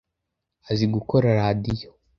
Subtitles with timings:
[0.69, 1.89] Azi gukora radio.